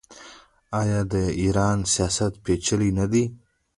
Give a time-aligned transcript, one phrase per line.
[0.81, 3.23] آیا د ایران سیاست پیچلی نه دی؟